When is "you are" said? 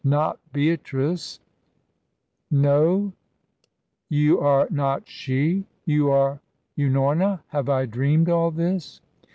4.09-4.67, 5.85-6.39